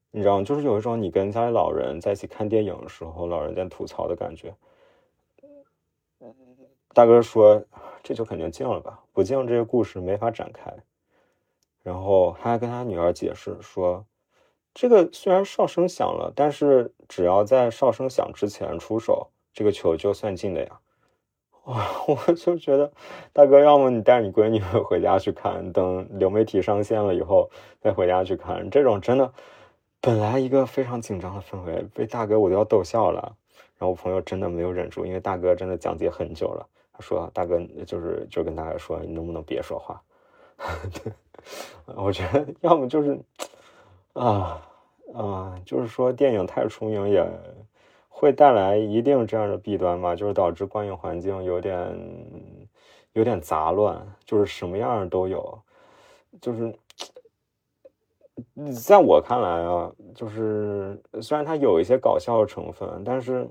[0.10, 0.44] 你知道吗？
[0.44, 4.56] 就是有一种你跟家里老人在一起看电影的时候，老人在吐槽的感觉。
[6.94, 7.64] 大哥说
[8.04, 10.74] ：“这就肯定静了吧，不静这个故事没法展开。”
[11.84, 14.06] 然后他还跟他女儿解释说
[14.74, 20.80] ：“这个虽然哨声响了，但是只要在哨声响之前出手，这个球就算进的呀。”
[21.66, 22.92] 哇，我就觉得
[23.32, 27.50] 大哥，要么你带你闺女 回家去看，等流媒体上线了以后
[27.80, 28.68] 再回家去看。
[28.72, 29.32] 这种真的，
[30.02, 33.36] 本来一个非常紧张的氛围，被大哥我都要逗笑了。
[33.78, 36.68] 然后我朋友真的没有忍住，因为大哥真的讲解很久了。
[37.00, 40.02] 说大哥就是就跟大家说，你能不能别说话？
[41.96, 43.20] 我觉得要么就是
[44.14, 44.62] 啊
[45.14, 47.26] 啊，就是说电影太出名也
[48.10, 51.98] 会带来一定这样的弊端吧，就是导致观影环境有点
[53.14, 55.62] 有点杂乱，就是什么样都有。
[56.42, 56.78] 就是
[58.74, 63.50] 在我看来啊，就是虽然它有一些搞笑的成分，但是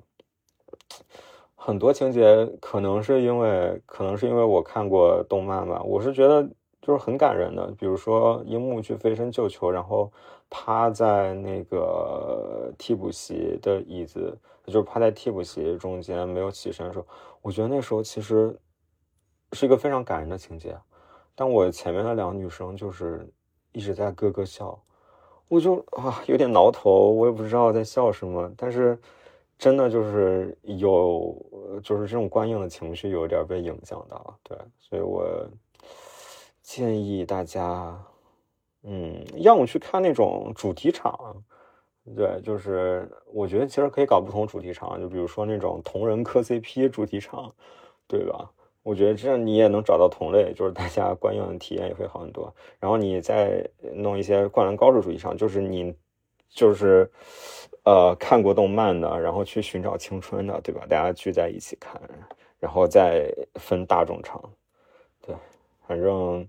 [1.60, 6.48] 很多情节可能是因为可能是因为我看过动漫吧，我是觉得
[6.80, 7.66] 就是很感人的。
[7.76, 10.10] 比如说樱木去飞身救球，然后
[10.48, 17.04] 趴在那个替补席的椅子，就是趴在替补席中间没有起身的时候，
[17.42, 18.56] 我觉得那时候其实
[19.52, 20.76] 是一个非常感人的情节。
[21.34, 23.28] 但我前面的两个女生就是
[23.72, 24.80] 一直在咯咯笑，
[25.48, 28.50] 我就啊有点挠头，我也不知道在笑什么。
[28.56, 28.98] 但是
[29.58, 31.34] 真的就是有，
[31.83, 35.48] 就是这种观影的情绪有点被影响到，对，所以我
[36.62, 37.98] 建议大家，
[38.83, 41.42] 嗯，要么去看那种主题场，
[42.16, 47.54] 对，就是我觉得其实可以搞不同主题场，就比如说那种同人磕 CP 主题场，
[48.07, 48.50] 对吧？
[48.85, 52.54] 我觉得这样你也能找到同类，就是大家观影的体验也会好很多。
[52.81, 55.94] 然后你再弄一些灌篮高手主题场，就是你
[56.48, 57.11] 就是
[57.84, 60.87] 呃看过动漫的，然后去寻找青春的，对吧？
[60.88, 62.00] 大家聚在一起看，
[62.58, 64.42] 然后再分大众场。
[65.20, 65.34] 对，
[65.87, 66.48] 反正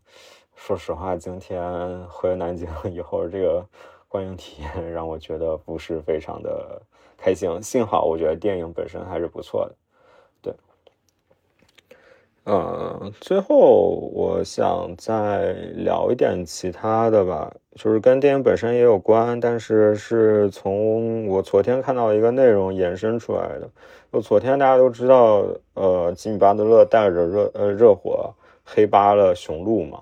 [0.55, 3.65] 说实话，今天回南京以后，这个
[4.07, 6.81] 观影体验让我觉得不是非常的
[7.17, 7.61] 开心。
[7.61, 9.75] 幸好我觉得电影本身还是不错的。
[12.51, 23.69] 嗯，最后我想再聊一点其他的吧，就是跟电影本身也有关，但是是从我昨天看到一个内容延伸出来的。
[24.11, 28.33] 就昨天大家都知道，呃，吉米巴特勒带着热呃热火
[28.65, 29.99] 黑扒了雄鹿嘛，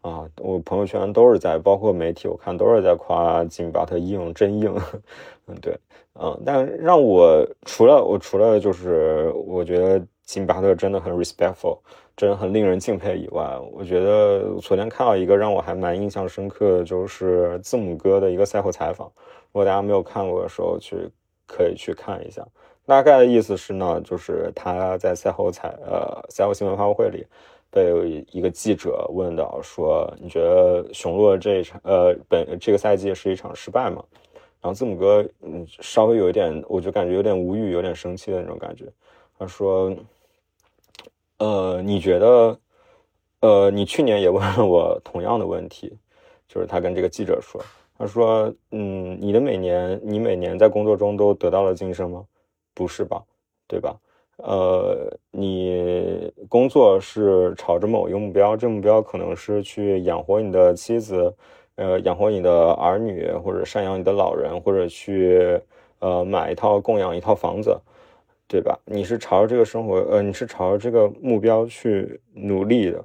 [0.00, 4.74] 啊，我朋友圈都是在，包括媒体我看都是在夸吉米巴特硬，真硬，
[5.46, 5.78] 嗯，对，
[6.18, 10.02] 嗯，但让我除了我除了就是我觉得。
[10.30, 11.80] 辛巴特真的很 respectful，
[12.16, 13.18] 真的很令人敬佩。
[13.18, 19.08] 以外，我觉得昨天看到一个让我还蛮印象深刻的，就是字母哥的一个赛后采访。
[19.08, 21.10] 如果大家没有看过的时候，去
[21.48, 22.46] 可以去看一下。
[22.86, 27.26] 大概的意思是呢，就是他在赛后采呃赛后新闻发布会里，
[27.68, 34.00] 被一个记者问到说：“你觉得雄鹿这一场呃本这个赛季是一场失败吗？”
[34.62, 38.84] 然后字母哥嗯稍微有一点，我就感觉有点无语，有点生气的那种感觉。
[39.36, 39.92] 他说。
[41.40, 42.58] 呃，你觉得，
[43.40, 45.90] 呃，你去年也问了我同样的问题，
[46.46, 47.58] 就是他跟这个记者说，
[47.96, 52.22] 他说，嗯，你的每年，你每年在工作中都得到了晋升吗？
[52.74, 53.22] 不是吧，
[53.66, 53.96] 对吧？
[54.36, 61.34] 呃，你工作是朝着某一个目标，这目标可能是去养活你的妻子，
[61.76, 65.58] 呃，养活你的儿女，或者赡养你的老人，或者去，
[66.00, 67.80] 呃，买一套供养一套房子。
[68.50, 68.76] 对吧？
[68.84, 73.04] 你是朝着这个生活，呃，你是朝着这个目标去努力的，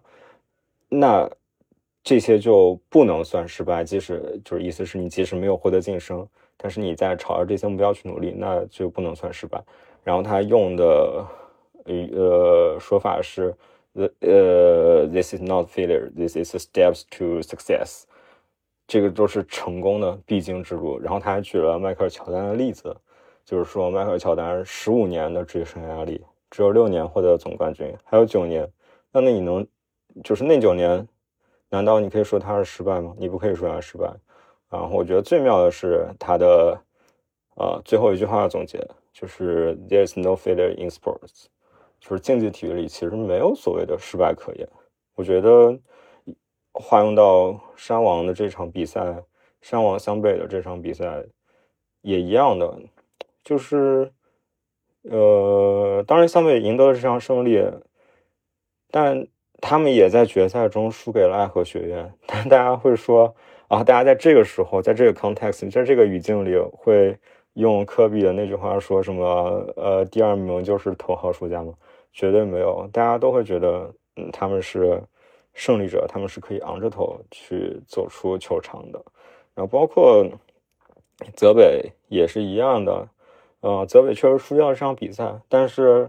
[0.90, 1.30] 那
[2.04, 3.84] 这些就不能算失败。
[3.84, 6.28] 即使就是意思是你即使没有获得晋升，
[6.58, 9.64] 但是你在朝着这些目标去努力，那就不能算失败。
[10.04, 11.24] 然后他用的
[11.86, 13.56] 呃说法是
[13.94, 18.06] ，the 呃，this is not failure, this is steps to success。
[18.88, 21.00] 这个都是成功的必经之路。
[21.00, 22.98] 然后他还举了迈克尔乔丹的例子。
[23.46, 28.68] 就是说，迈克尔乔丹十五年的职业生涯里，只有六年获得总冠军，还有九年。
[29.12, 29.66] 那那你能，
[30.24, 31.08] 就是那九年，
[31.70, 33.14] 难道你可以说他是失败吗？
[33.20, 34.12] 你不可以说他失败。
[34.68, 36.82] 然后我觉得最妙的是他的，
[37.56, 41.46] 呃，最后一句话总结，就是 "There's no failure in sports"，
[42.00, 44.68] 就是竞技体育里其实没有所谓的失败可言。
[45.14, 45.78] 我觉得
[46.74, 49.24] 化用到山王的这场比赛，
[49.62, 51.24] 山王湘北的这场比赛
[52.02, 52.76] 也一样的。
[53.46, 54.12] 就是，
[55.04, 57.64] 呃，当然，湘北赢得了这场胜利，
[58.90, 59.28] 但
[59.62, 62.12] 他们也在决赛中输给了爱河学院。
[62.26, 63.36] 但大家会说
[63.68, 67.16] 啊，大家在这个时候，在这个 context，在这个语境里，会
[67.54, 69.24] 用科比的那句话说什么？
[69.76, 71.72] 呃，第二名就是头号输家吗？
[72.12, 75.00] 绝对没有，大家都会觉得，嗯，他们是
[75.54, 79.00] 胜利者，他们是可以昂着头去走出球场的。
[79.54, 80.26] 然后包括
[81.36, 83.08] 泽北也是一样的。
[83.66, 86.08] 呃，泽北确实输掉了这场比赛，但是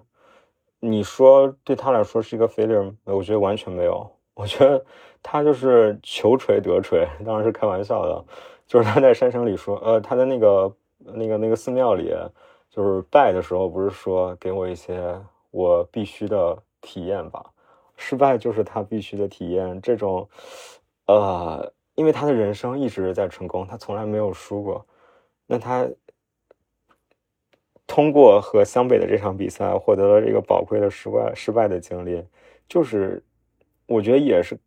[0.78, 4.06] 你说对他来说是一个 failure，我觉得完全没有。
[4.34, 4.84] 我觉得
[5.22, 8.22] 他就是求锤得锤，当然是开玩笑的。
[8.66, 12.14] 就是他在山城里说，呃，他在那个那个那个寺庙里，
[12.68, 15.18] 就是拜的时候，不是说给我一些
[15.50, 17.42] 我必须的体验吧？
[17.96, 19.80] 失败就是他必须的体验。
[19.80, 20.28] 这种，
[21.06, 24.84] 呃，因为他的人生一直在成功，他从来没有输过，
[25.46, 25.88] 那他。
[27.96, 32.22] 通过和湘北的这场比赛，获得了这个宝贵的失败失败的经历，
[32.68, 33.24] 就是
[33.86, 34.58] 我觉得也是，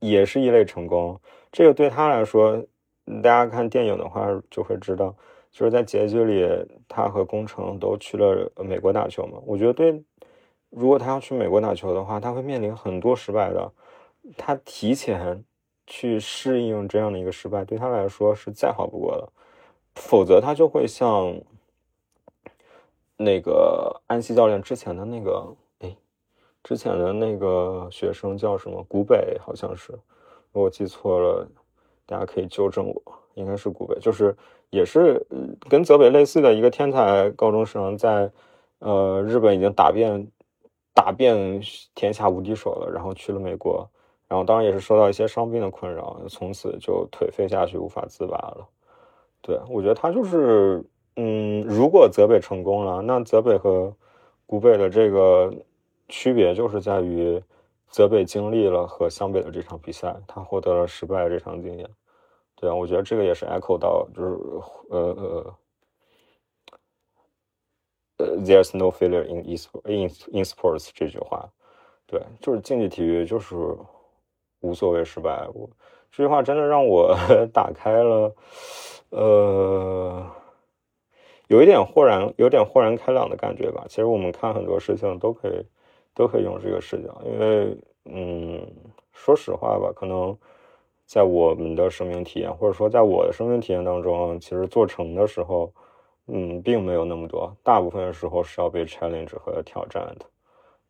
[0.00, 1.16] 也是一类成功。
[1.52, 2.60] 这个对他来说，
[3.22, 5.14] 大家看电影的话就会知道，
[5.52, 6.44] 就是在结局里，
[6.88, 9.38] 他和宫城都去了美国打球嘛。
[9.46, 10.02] 我觉得对，
[10.70, 13.70] 如果他要去美国打球的话，他会面临很多失败的。
[14.36, 15.44] 他提前
[15.86, 19.32] 去适应这样的一个失败，对他来说是再好不过了。
[19.94, 21.32] 否则他就会像
[23.16, 25.96] 那个安西教练之前的那个，哎，
[26.62, 28.84] 之前的那个学生叫什么？
[28.88, 29.92] 古北好像是，
[30.52, 31.48] 如果记错了。
[32.06, 33.02] 大家可以纠正我，
[33.32, 34.36] 应该是古北，就是
[34.68, 35.26] 也是
[35.70, 38.30] 跟泽北类似的一个天才高中生，在
[38.80, 40.30] 呃日本已经打遍
[40.92, 41.62] 打遍
[41.94, 43.88] 天下无敌手了，然后去了美国，
[44.28, 48.68] 然后当然也是受到一些伤病的困扰，从此就颓废下去，无法自拔了。
[49.40, 50.84] 对我觉得他就是，
[51.16, 53.94] 嗯，如果泽北成功了，那泽北和
[54.46, 55.52] 古北的这个
[56.08, 57.42] 区别就是在于。
[57.90, 61.88] 泽北经历了和湘北的这场比赛，他获得了失败的这场经验。
[62.56, 64.36] 对啊，我觉得这个也是 echo 到，就是
[64.88, 65.54] 呃呃
[68.16, 69.44] 呃，there's no failure in
[69.84, 71.48] in in sports 这句话。
[72.04, 73.54] 对，就是竞技体育就是
[74.58, 75.46] 无所谓失败。
[75.54, 75.70] 我
[76.10, 77.16] 这句话真的让我
[77.54, 78.34] 打开了，
[79.10, 80.26] 呃，
[81.48, 83.84] 有一点豁然，有点豁然开朗的感觉吧。
[83.88, 85.64] 其实我们看很多事情都可以。
[86.16, 88.64] 都可以用这个视角，因为，嗯，
[89.12, 90.38] 说实话吧，可能
[91.06, 95.72] 在我们的生命体验，或者说在我的生命体验当中，其实做成的时候，
[96.28, 100.26] 嗯，并没有那么多，大部分的时候是要被 challenge 和挑战的，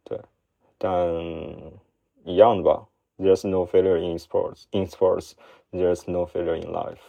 [0.04, 0.18] 对，
[0.76, 1.10] 但
[2.24, 2.86] 一样的吧
[3.18, 7.00] ，there's no failure in sports，in sports，there's no failure in life，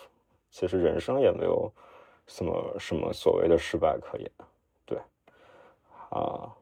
[0.51, 1.69] 其实人生也没有
[2.27, 4.29] 什么什么所谓的失败可言，
[4.85, 4.97] 对，
[6.09, 6.53] 啊。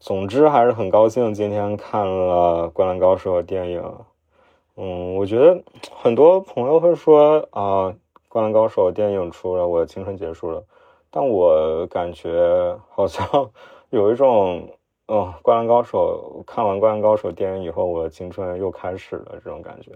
[0.00, 3.82] 总之还是很高兴今天看了《灌篮高手》电影。
[4.76, 5.62] 嗯，我觉得
[5.92, 7.88] 很多朋友会说啊，
[8.28, 10.62] 《灌篮高手》电影出了，我的青春结束了。
[11.10, 13.50] 但我感觉好像
[13.90, 14.68] 有一种，
[15.06, 19.92] 嗯，《灌篮高手》看完《灌篮高手》电影以后，我的青春又开始了这种感觉。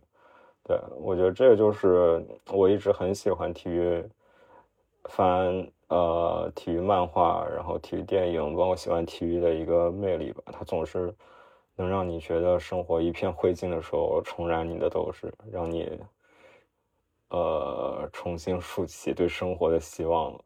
[0.69, 4.05] 对，我觉得这个就是我一直很喜欢体育
[5.05, 5.67] 番。
[5.89, 10.43] 呃，体育漫画，然后体育电影，包括喜欢体育的一个魅力吧。
[10.53, 11.15] 它总是
[11.77, 15.99] 能让你觉得生活一片灰烬的时候，重燃你的斗志，让你
[17.31, 20.41] 呃重新竖起对生活的希望了。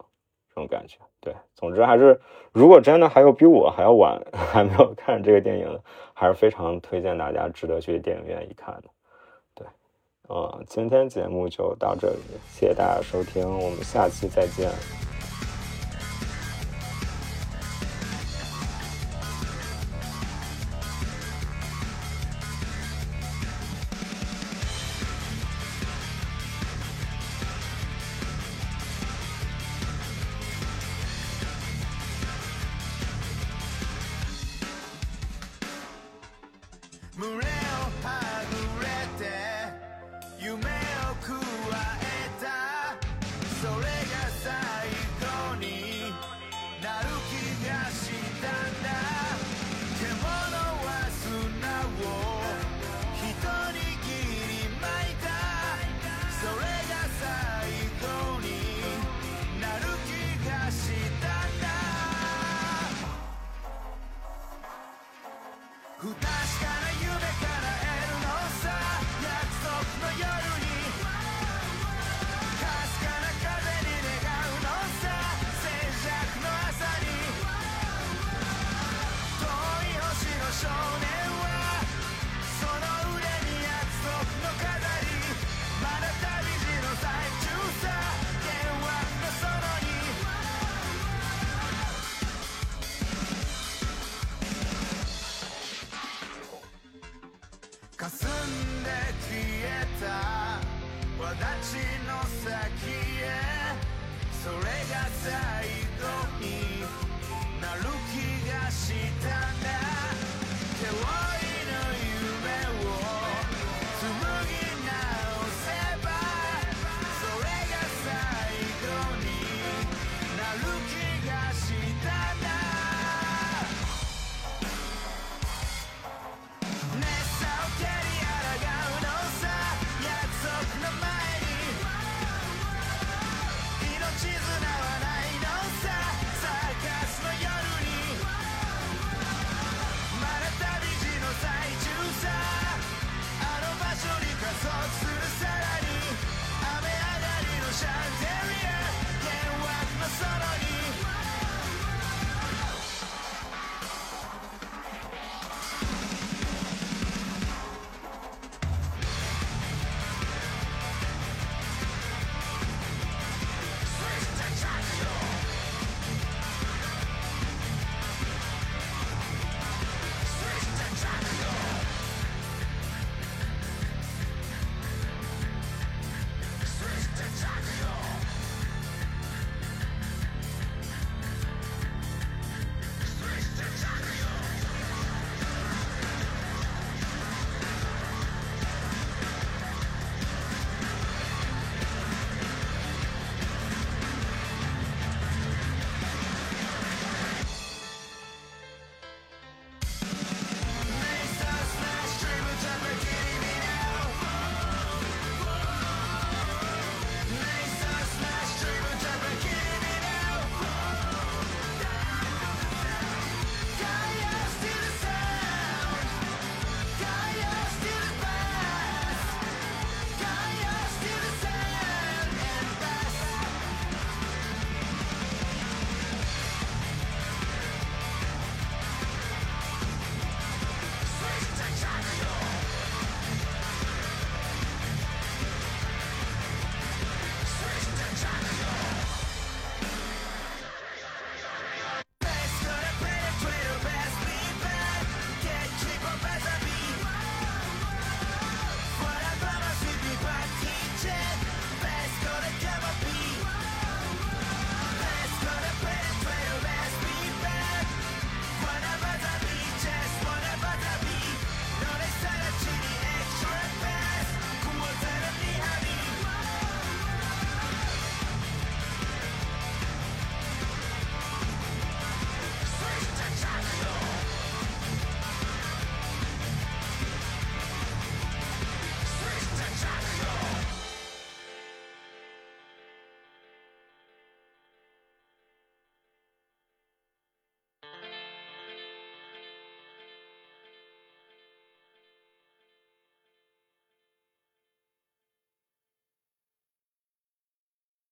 [0.48, 1.34] 这种感觉，对。
[1.56, 2.20] 总之还是，
[2.52, 5.76] 如果真的还有比我还要晚 还没有看这个电影，
[6.14, 8.84] 还是非常推荐大家值得去电影院一看的。
[10.28, 12.18] 呃，今天节目就到这里，
[12.52, 14.70] 谢谢大家收听，我们下期再见。